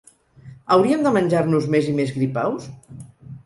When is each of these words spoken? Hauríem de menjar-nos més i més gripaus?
Hauríem 0.75 1.03
de 1.07 1.11
menjar-nos 1.19 1.69
més 1.77 1.93
i 1.95 1.95
més 2.03 2.17
gripaus? 2.19 2.69